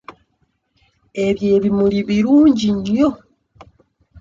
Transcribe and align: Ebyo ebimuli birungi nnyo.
Ebyo 1.25 1.47
ebimuli 1.55 1.99
birungi 2.07 2.67
nnyo. 2.75 3.09